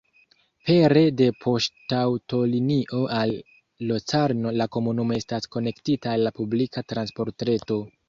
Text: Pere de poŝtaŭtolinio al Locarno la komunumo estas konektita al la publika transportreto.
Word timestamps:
Pere 0.69 1.03
de 1.19 1.27
poŝtaŭtolinio 1.43 3.03
al 3.19 3.35
Locarno 3.93 4.57
la 4.59 4.69
komunumo 4.79 5.19
estas 5.23 5.55
konektita 5.59 6.17
al 6.19 6.29
la 6.31 6.37
publika 6.43 6.89
transportreto. 6.93 7.85